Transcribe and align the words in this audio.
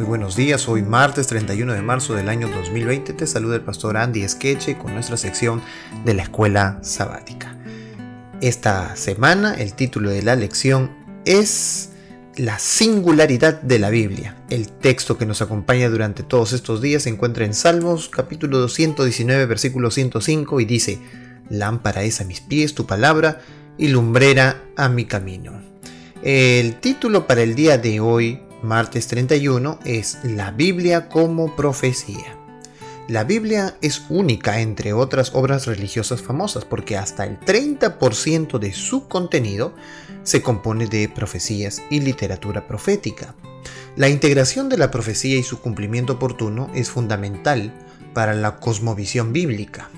Muy 0.00 0.08
buenos 0.08 0.34
días, 0.34 0.66
hoy 0.66 0.80
martes 0.80 1.26
31 1.26 1.74
de 1.74 1.82
marzo 1.82 2.14
del 2.14 2.30
año 2.30 2.48
2020 2.48 3.12
te 3.12 3.26
saluda 3.26 3.56
el 3.56 3.60
pastor 3.60 3.98
Andy 3.98 4.22
Esqueche 4.22 4.78
con 4.78 4.94
nuestra 4.94 5.18
sección 5.18 5.60
de 6.06 6.14
la 6.14 6.22
escuela 6.22 6.78
sabática. 6.80 7.54
Esta 8.40 8.96
semana 8.96 9.52
el 9.52 9.74
título 9.74 10.08
de 10.08 10.22
la 10.22 10.36
lección 10.36 10.90
es 11.26 11.90
La 12.34 12.58
singularidad 12.58 13.60
de 13.60 13.78
la 13.78 13.90
Biblia. 13.90 14.42
El 14.48 14.68
texto 14.68 15.18
que 15.18 15.26
nos 15.26 15.42
acompaña 15.42 15.90
durante 15.90 16.22
todos 16.22 16.54
estos 16.54 16.80
días 16.80 17.02
se 17.02 17.10
encuentra 17.10 17.44
en 17.44 17.52
Salmos 17.52 18.08
capítulo 18.08 18.58
219 18.58 19.44
versículo 19.44 19.90
105 19.90 20.60
y 20.60 20.64
dice, 20.64 20.98
Lámpara 21.50 22.04
es 22.04 22.22
a 22.22 22.24
mis 22.24 22.40
pies 22.40 22.74
tu 22.74 22.86
palabra 22.86 23.42
y 23.76 23.88
lumbrera 23.88 24.62
a 24.78 24.88
mi 24.88 25.04
camino. 25.04 25.60
El 26.22 26.80
título 26.80 27.26
para 27.26 27.42
el 27.42 27.54
día 27.54 27.76
de 27.76 28.00
hoy, 28.00 28.40
martes 28.62 29.06
31, 29.08 29.78
es 29.84 30.18
La 30.22 30.50
Biblia 30.50 31.08
como 31.08 31.56
profecía. 31.56 32.36
La 33.08 33.24
Biblia 33.24 33.76
es 33.80 34.02
única 34.08 34.60
entre 34.60 34.92
otras 34.92 35.34
obras 35.34 35.66
religiosas 35.66 36.22
famosas 36.22 36.64
porque 36.64 36.96
hasta 36.96 37.24
el 37.24 37.40
30% 37.40 38.58
de 38.58 38.72
su 38.72 39.08
contenido 39.08 39.74
se 40.22 40.42
compone 40.42 40.86
de 40.86 41.08
profecías 41.08 41.82
y 41.90 42.00
literatura 42.00 42.68
profética. 42.68 43.34
La 43.96 44.08
integración 44.08 44.68
de 44.68 44.78
la 44.78 44.90
profecía 44.90 45.36
y 45.36 45.42
su 45.42 45.60
cumplimiento 45.60 46.14
oportuno 46.14 46.70
es 46.74 46.90
fundamental 46.90 47.72
para 48.14 48.34
la 48.34 48.60
cosmovisión 48.60 49.32
bíblica. 49.32 49.90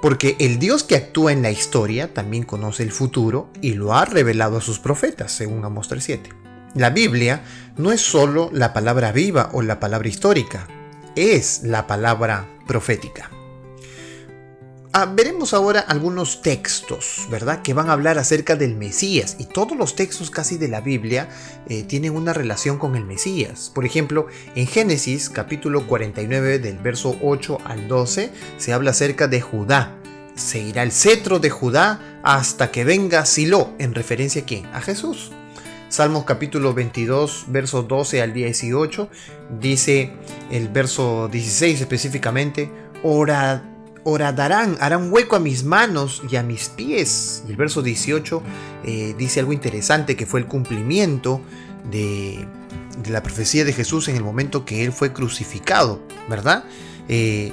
Porque 0.00 0.36
el 0.38 0.58
Dios 0.58 0.84
que 0.84 0.96
actúa 0.96 1.32
en 1.32 1.42
la 1.42 1.50
historia 1.50 2.14
también 2.14 2.44
conoce 2.44 2.84
el 2.84 2.92
futuro 2.92 3.50
y 3.60 3.74
lo 3.74 3.94
ha 3.94 4.04
revelado 4.04 4.56
a 4.56 4.62
sus 4.62 4.78
profetas, 4.78 5.32
según 5.32 5.64
Amos 5.64 5.90
3.7. 5.90 6.47
La 6.78 6.90
Biblia 6.90 7.42
no 7.76 7.90
es 7.90 8.00
solo 8.00 8.50
la 8.52 8.72
palabra 8.72 9.10
viva 9.10 9.50
o 9.52 9.62
la 9.62 9.80
palabra 9.80 10.06
histórica, 10.06 10.68
es 11.16 11.64
la 11.64 11.88
palabra 11.88 12.48
profética. 12.68 13.32
Ah, 14.92 15.12
veremos 15.12 15.54
ahora 15.54 15.80
algunos 15.80 16.40
textos, 16.40 17.26
¿verdad? 17.32 17.62
Que 17.62 17.74
van 17.74 17.90
a 17.90 17.94
hablar 17.94 18.16
acerca 18.16 18.54
del 18.54 18.76
Mesías. 18.76 19.34
Y 19.40 19.46
todos 19.46 19.76
los 19.76 19.96
textos 19.96 20.30
casi 20.30 20.56
de 20.56 20.68
la 20.68 20.80
Biblia 20.80 21.28
eh, 21.68 21.82
tienen 21.82 22.14
una 22.14 22.32
relación 22.32 22.78
con 22.78 22.94
el 22.94 23.04
Mesías. 23.04 23.72
Por 23.74 23.84
ejemplo, 23.84 24.28
en 24.54 24.68
Génesis 24.68 25.30
capítulo 25.30 25.84
49 25.84 26.60
del 26.60 26.78
verso 26.78 27.18
8 27.20 27.58
al 27.64 27.88
12 27.88 28.30
se 28.56 28.72
habla 28.72 28.92
acerca 28.92 29.26
de 29.26 29.40
Judá. 29.40 29.98
Se 30.36 30.60
irá 30.60 30.84
el 30.84 30.92
cetro 30.92 31.40
de 31.40 31.50
Judá 31.50 32.20
hasta 32.22 32.70
que 32.70 32.84
venga 32.84 33.26
Silo, 33.26 33.72
en 33.80 33.96
referencia 33.96 34.42
a 34.42 34.44
quién? 34.44 34.66
A 34.66 34.80
Jesús. 34.80 35.32
Salmos 35.88 36.24
capítulo 36.24 36.74
22, 36.74 37.46
verso 37.48 37.82
12 37.82 38.20
al 38.20 38.34
18, 38.34 39.08
dice 39.58 40.12
el 40.50 40.68
verso 40.68 41.28
16 41.28 41.80
específicamente, 41.80 42.70
orad 43.02 43.62
horadarán, 44.04 44.76
harán 44.80 45.12
hueco 45.12 45.36
a 45.36 45.38
mis 45.38 45.64
manos 45.64 46.22
y 46.30 46.36
a 46.36 46.42
mis 46.42 46.68
pies. 46.68 47.42
Y 47.46 47.50
el 47.50 47.56
verso 47.56 47.82
18 47.82 48.42
eh, 48.84 49.14
dice 49.18 49.40
algo 49.40 49.52
interesante 49.52 50.16
que 50.16 50.26
fue 50.26 50.40
el 50.40 50.46
cumplimiento 50.46 51.40
de, 51.90 52.46
la 53.08 53.22
profecía 53.22 53.64
de 53.64 53.72
Jesús 53.72 54.08
en 54.08 54.16
el 54.16 54.24
momento 54.24 54.64
que 54.64 54.84
él 54.84 54.92
fue 54.92 55.12
crucificado, 55.12 56.00
¿verdad? 56.28 56.64
Eh, 57.08 57.52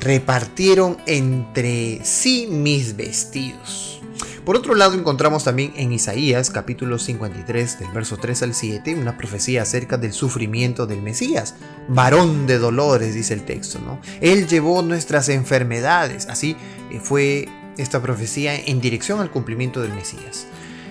repartieron 0.00 0.98
entre 1.06 2.00
sí 2.04 2.48
mis 2.50 2.96
vestidos. 2.96 4.00
Por 4.46 4.54
otro 4.54 4.76
lado, 4.76 4.94
encontramos 4.94 5.42
también 5.42 5.72
en 5.74 5.90
Isaías 5.90 6.50
capítulo 6.50 7.00
53 7.00 7.80
del 7.80 7.90
verso 7.90 8.16
3 8.16 8.44
al 8.44 8.54
7 8.54 8.94
una 8.94 9.18
profecía 9.18 9.62
acerca 9.62 9.96
del 9.96 10.12
sufrimiento 10.12 10.86
del 10.86 11.02
Mesías. 11.02 11.56
Varón 11.88 12.46
de 12.46 12.58
dolores, 12.58 13.12
dice 13.12 13.34
el 13.34 13.44
texto, 13.44 13.80
¿no? 13.80 13.98
Él 14.20 14.46
llevó 14.46 14.82
nuestras 14.82 15.30
enfermedades. 15.30 16.28
Así 16.28 16.56
eh, 16.92 17.00
fue 17.02 17.48
esta 17.76 18.00
profecía 18.00 18.54
en 18.54 18.80
dirección 18.80 19.18
al 19.18 19.32
cumplimiento 19.32 19.82
del 19.82 19.92
Mesías. 19.92 20.46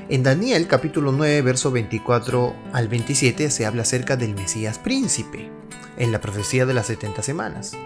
En 0.09 0.21
Daniel 0.21 0.67
capítulo 0.67 1.13
9 1.13 1.41
verso 1.41 1.71
24 1.71 2.53
al 2.73 2.89
27 2.89 3.49
se 3.51 3.65
habla 3.65 3.83
acerca 3.83 4.17
del 4.17 4.35
Mesías 4.35 4.79
príncipe, 4.79 5.49
en 5.97 6.11
la 6.11 6.21
profecía 6.21 6.65
de 6.65 6.73
las 6.73 6.87
70 6.87 7.21
semanas. 7.21 7.77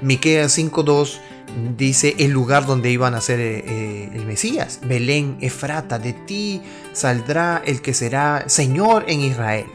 Miqueas 0.00 0.56
5:2 0.56 1.20
dice 1.76 2.14
el 2.18 2.30
lugar 2.30 2.66
donde 2.66 2.90
iban 2.90 3.14
a 3.14 3.20
ser 3.20 3.40
eh, 3.40 3.64
eh, 3.66 4.10
el 4.14 4.26
Mesías. 4.26 4.80
Belén, 4.84 5.38
Efrata, 5.40 5.98
de 5.98 6.12
ti 6.12 6.62
saldrá 6.92 7.62
el 7.64 7.80
que 7.82 7.94
será 7.94 8.44
Señor 8.48 9.04
en 9.08 9.20
Israel. 9.20 9.66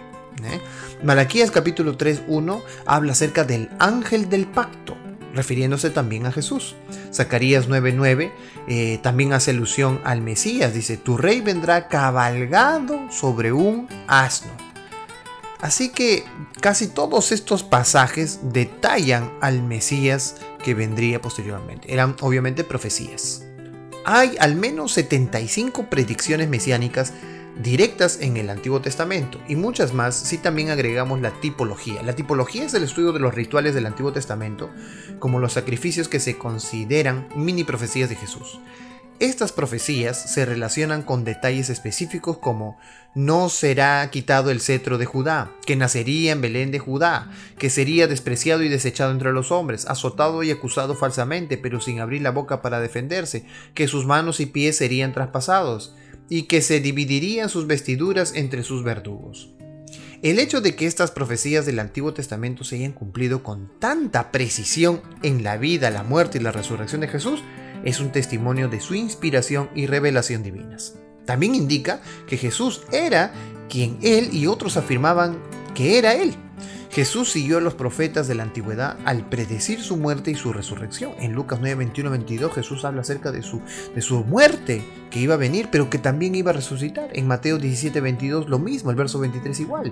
¿eh? 0.44 0.62
Malaquías 1.04 1.52
capítulo 1.52 1.98
3.1 1.98 2.62
habla 2.86 3.12
acerca 3.12 3.44
del 3.44 3.70
ángel 3.80 4.30
del 4.30 4.46
pacto, 4.46 4.96
refiriéndose 5.34 5.90
también 5.90 6.26
a 6.26 6.32
Jesús. 6.32 6.76
Zacarías 7.14 7.68
9.9 7.68 9.02
también 9.02 9.34
hace 9.34 9.52
alusión 9.52 10.00
al 10.06 10.22
Mesías. 10.22 10.74
Dice, 10.74 10.96
tu 10.96 11.18
rey 11.18 11.42
vendrá 11.42 11.90
cabalgado 11.90 13.12
sobre 13.12 13.52
un 13.52 13.90
asno. 14.08 14.63
Así 15.64 15.88
que 15.88 16.26
casi 16.60 16.88
todos 16.88 17.32
estos 17.32 17.64
pasajes 17.64 18.42
detallan 18.52 19.32
al 19.40 19.64
Mesías 19.64 20.36
que 20.62 20.74
vendría 20.74 21.22
posteriormente. 21.22 21.94
Eran 21.94 22.18
obviamente 22.20 22.66
profecías. 22.66 23.46
Hay 24.04 24.36
al 24.42 24.58
menos 24.58 24.92
75 24.92 25.90
predicciones 25.90 26.50
mesiánicas 26.50 27.14
directas 27.64 28.18
en 28.20 28.36
el 28.36 28.50
Antiguo 28.50 28.82
Testamento 28.82 29.40
y 29.48 29.56
muchas 29.56 29.94
más 29.94 30.16
si 30.16 30.38
también 30.38 30.70
agregamos 30.70 31.22
la 31.22 31.32
tipología. 31.32 32.04
La 32.04 32.14
tipología 32.14 32.66
es 32.66 32.74
el 32.74 32.84
estudio 32.84 33.14
de 33.14 33.22
los 33.22 33.34
rituales 33.34 33.74
del 33.74 33.86
Antiguo 33.86 34.12
Testamento 34.12 34.70
como 35.20 35.40
los 35.40 35.54
sacrificios 35.54 36.10
que 36.10 36.20
se 36.20 36.38
consideran 36.38 37.30
mini 37.38 37.64
profecías 37.64 38.10
de 38.10 38.18
Jesús. 38.18 38.60
Estas 39.20 39.52
profecías 39.52 40.34
se 40.34 40.46
relacionan 40.46 41.04
con 41.04 41.24
detalles 41.24 41.70
específicos 41.70 42.40
como 42.40 42.78
no 43.16 43.48
será 43.48 44.10
quitado 44.10 44.50
el 44.50 44.60
cetro 44.60 44.98
de 44.98 45.06
Judá, 45.06 45.52
que 45.66 45.76
nacería 45.76 46.32
en 46.32 46.42
Belén 46.42 46.72
de 46.72 46.80
Judá, 46.80 47.32
que 47.60 47.70
sería 47.70 48.08
despreciado 48.08 48.64
y 48.64 48.70
desechado 48.70 49.12
entre 49.12 49.32
los 49.32 49.52
hombres, 49.52 49.86
azotado 49.86 50.42
y 50.42 50.52
acusado 50.52 50.96
falsamente, 50.96 51.58
pero 51.58 51.80
sin 51.80 52.00
abrir 52.00 52.22
la 52.22 52.32
boca 52.32 52.62
para 52.62 52.80
defenderse, 52.80 53.46
que 53.76 53.88
sus 53.88 54.06
manos 54.06 54.40
y 54.40 54.48
pies 54.48 54.78
serían 54.78 55.14
traspasados, 55.14 55.96
y 56.28 56.44
que 56.44 56.62
se 56.62 56.80
dividirían 56.80 57.50
sus 57.50 57.68
vestiduras 57.68 58.34
entre 58.36 58.64
sus 58.64 58.84
verdugos. 58.84 59.54
El 60.24 60.40
hecho 60.40 60.62
de 60.62 60.76
que 60.76 60.88
estas 60.88 61.12
profecías 61.12 61.66
del 61.66 61.80
Antiguo 61.80 62.14
Testamento 62.14 62.64
se 62.64 62.78
hayan 62.78 62.94
cumplido 62.94 63.44
con 63.44 63.70
tanta 63.80 64.32
precisión 64.32 65.02
en 65.22 65.44
la 65.44 65.58
vida, 65.58 65.92
la 65.92 66.04
muerte 66.04 66.40
y 66.40 66.42
la 66.42 66.52
resurrección 66.52 67.02
de 67.02 67.10
Jesús 67.10 67.44
es 67.84 68.00
un 68.00 68.12
testimonio 68.12 68.70
de 68.70 68.80
su 68.80 68.96
inspiración 68.96 69.70
y 69.76 69.88
revelación 69.88 70.44
divinas. 70.44 70.96
También 71.26 71.56
indica 71.56 72.02
que 72.28 72.38
Jesús 72.38 72.84
era 72.92 73.34
quien 73.70 73.98
él 74.02 74.30
y 74.34 74.48
otros 74.48 74.78
afirmaban 74.78 75.38
que 75.74 75.98
era 75.98 76.14
él. 76.14 76.36
Jesús 76.94 77.32
siguió 77.32 77.58
a 77.58 77.62
los 77.62 77.74
profetas 77.74 78.28
de 78.28 78.36
la 78.36 78.44
antigüedad 78.44 78.98
al 79.04 79.28
predecir 79.28 79.82
su 79.82 79.98
muerte 79.98 80.30
y 80.30 80.36
su 80.36 80.54
resurrección. 80.54 81.14
En 81.18 81.34
Lucas 81.34 81.58
9, 81.60 81.74
21, 81.74 82.12
22 82.12 82.54
Jesús 82.54 82.86
habla 82.86 83.02
acerca 83.02 83.32
de 83.32 83.42
su, 83.42 83.62
de 83.96 84.02
su 84.02 84.24
muerte 84.26 84.84
que 85.10 85.20
iba 85.20 85.34
a 85.34 85.38
venir, 85.38 85.70
pero 85.72 85.90
que 85.90 85.98
también 85.98 86.36
iba 86.36 86.52
a 86.52 86.54
resucitar. 86.54 87.10
En 87.14 87.26
Mateo 87.26 87.58
17, 87.58 88.00
22 88.00 88.48
lo 88.48 88.60
mismo, 88.60 88.92
el 88.92 88.96
verso 88.96 89.18
23 89.18 89.60
igual. 89.62 89.92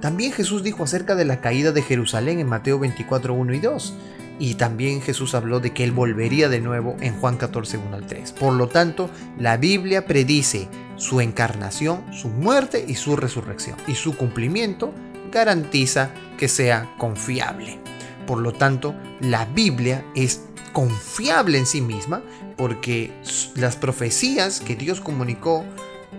También 0.00 0.30
Jesús 0.30 0.62
dijo 0.62 0.84
acerca 0.84 1.16
de 1.16 1.24
la 1.24 1.40
caída 1.40 1.72
de 1.72 1.82
Jerusalén 1.82 2.38
en 2.38 2.46
Mateo 2.46 2.78
24, 2.78 3.34
1 3.34 3.54
y 3.54 3.58
2. 3.58 3.94
Y 4.38 4.54
también 4.54 5.02
Jesús 5.02 5.34
habló 5.34 5.60
de 5.60 5.72
que 5.72 5.84
Él 5.84 5.92
volvería 5.92 6.48
de 6.48 6.60
nuevo 6.60 6.96
en 7.00 7.18
Juan 7.18 7.36
14, 7.36 7.78
1 7.78 7.96
al 7.96 8.06
3. 8.06 8.32
Por 8.32 8.52
lo 8.52 8.68
tanto, 8.68 9.10
la 9.38 9.56
Biblia 9.56 10.06
predice 10.06 10.68
su 10.96 11.20
encarnación, 11.20 12.04
su 12.12 12.28
muerte 12.28 12.84
y 12.86 12.94
su 12.94 13.16
resurrección. 13.16 13.76
Y 13.86 13.94
su 13.94 14.16
cumplimiento 14.16 14.92
garantiza 15.32 16.10
que 16.36 16.48
sea 16.48 16.94
confiable. 16.98 17.78
Por 18.26 18.38
lo 18.38 18.52
tanto, 18.52 18.94
la 19.20 19.44
Biblia 19.46 20.04
es 20.14 20.42
confiable 20.72 21.58
en 21.58 21.66
sí 21.66 21.80
misma 21.80 22.22
porque 22.56 23.12
las 23.54 23.76
profecías 23.76 24.60
que 24.60 24.76
Dios 24.76 25.00
comunicó 25.00 25.64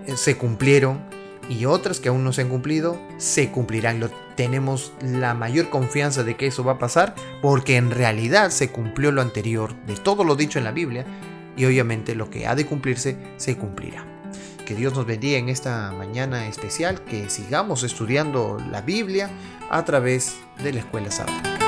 eh, 0.06 0.18
se 0.18 0.38
cumplieron 0.38 1.02
y 1.50 1.66
otras 1.66 2.00
que 2.00 2.10
aún 2.10 2.24
no 2.24 2.32
se 2.32 2.44
han 2.44 2.50
cumplido 2.50 3.00
se 3.18 3.50
cumplirán. 3.52 4.00
Lo, 4.00 4.10
tenemos 4.36 4.94
la 5.02 5.34
mayor 5.34 5.70
confianza 5.70 6.24
de 6.24 6.38
que 6.38 6.48
eso 6.48 6.64
va 6.64 6.74
a 6.74 6.80
pasar 6.80 7.16
porque 7.42 7.76
en 7.76 7.92
realidad 7.92 8.52
se 8.52 8.70
cumplió 8.72 9.12
lo 9.12 9.22
anterior 9.22 9.76
de 9.86 9.96
todo 9.96 10.24
lo 10.24 10.36
dicho 10.36 10.60
en 10.60 10.66
la 10.66 10.72
Biblia 10.72 11.06
y 11.58 11.66
obviamente 11.66 12.16
lo 12.16 12.30
que 12.30 12.48
ha 12.48 12.56
de 12.56 12.66
cumplirse 12.66 13.18
se 13.38 13.58
cumplirá. 13.58 14.06
Que 14.66 14.76
Dios 14.76 14.94
nos 14.94 15.08
bendiga 15.08 15.40
en 15.40 15.50
esta 15.50 15.92
mañana 15.92 16.48
especial, 16.48 17.04
que 17.04 17.30
sigamos 17.30 17.84
estudiando 17.84 18.58
la 18.72 18.82
Biblia 18.82 19.30
a 19.72 19.84
través 19.84 20.38
de 20.64 20.74
la 20.74 20.80
Escuela 20.80 21.10
Sábado. 21.10 21.59